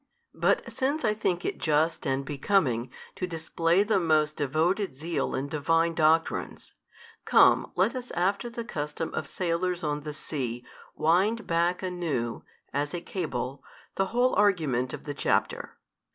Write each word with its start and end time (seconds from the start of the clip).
But 0.33 0.63
since 0.71 1.05
I 1.05 1.13
think 1.13 1.45
it 1.45 1.59
just 1.59 2.07
and 2.07 2.25
becoming, 2.25 2.89
to 3.13 3.27
display 3.27 3.83
the 3.83 3.99
most 3.99 4.35
devoted 4.35 4.95
zeal 4.95 5.35
in 5.35 5.47
Divine 5.47 5.93
doctrines; 5.93 6.73
come 7.23 7.71
let 7.75 7.93
us 7.93 8.09
after 8.09 8.49
the 8.49 8.63
custom 8.65 9.13
of 9.13 9.27
sailors 9.27 9.83
on 9.83 9.99
the 10.01 10.11
sea 10.15 10.65
wind 10.95 11.45
back 11.45 11.83
anew 11.83 12.43
(as 12.73 12.95
a 12.95 13.01
cable) 13.01 13.63
the 13.93 14.07
whole 14.07 14.33
argument 14.33 14.91
of 14.91 15.03
the 15.03 15.13
chapter. 15.13 15.77